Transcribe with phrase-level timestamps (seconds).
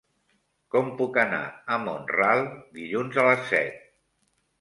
[0.75, 1.41] Com puc anar
[1.75, 2.41] a Mont-ral
[2.79, 3.85] dilluns a les set?